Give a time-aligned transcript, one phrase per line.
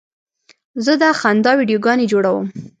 [0.85, 2.47] زه د خندا ویډیوګانې جوړوم.